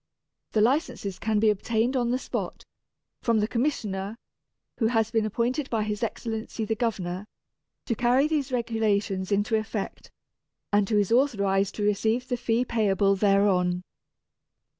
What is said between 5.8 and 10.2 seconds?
His Excellency the Governor, to carry these regulations into effect,